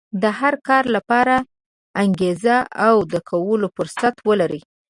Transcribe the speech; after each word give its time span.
د 0.21 0.23
هر 0.39 0.53
کار 0.67 0.83
لپاره 0.95 1.35
انګېزه 2.03 2.57
او 2.87 2.95
د 3.13 3.15
کولو 3.29 3.67
فرصت 3.75 4.15
ولرئ. 4.27 4.61